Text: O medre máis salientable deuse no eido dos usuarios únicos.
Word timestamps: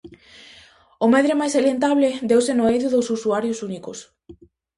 O 1.03 1.05
medre 1.13 1.33
máis 1.39 1.53
salientable 1.57 2.09
deuse 2.29 2.51
no 2.55 2.65
eido 2.71 2.87
dos 2.95 3.07
usuarios 3.17 3.59
únicos. 3.67 3.97